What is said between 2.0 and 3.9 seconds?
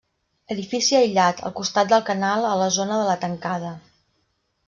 canal a la zona de la Tancada.